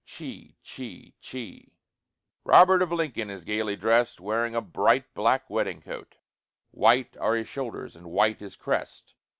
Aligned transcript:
Chee, 0.03 0.57
chee, 0.63 1.13
chee. 1.21 1.73
Robert 2.43 2.81
of 2.81 2.91
Lincoln 2.91 3.29
is 3.29 3.43
gayly 3.43 3.75
drest, 3.75 4.19
Wearing 4.19 4.55
a 4.55 4.59
bright 4.61 5.13
black 5.13 5.47
wedding 5.47 5.79
coat; 5.83 6.15
White 6.71 7.15
are 7.17 7.35
his 7.35 7.47
shoulders 7.47 7.95
and 7.95 8.09
white 8.09 8.39
his 8.39 8.55
crest. 8.55 9.13